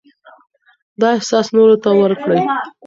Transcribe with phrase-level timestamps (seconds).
[0.99, 2.39] دا احساس نورو ته ورکړئ.